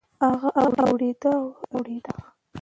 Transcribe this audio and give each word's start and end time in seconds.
هغه 0.23 0.49
اوړېده 0.83 1.31
رااوړېده. 1.39 2.15